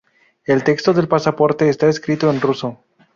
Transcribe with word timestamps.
El 0.47 0.63
texto 0.63 0.93
del 0.95 1.07
pasaporte 1.07 1.69
está 1.69 1.87
escrito 1.87 2.31
en 2.31 2.41
ruso. 2.41 2.79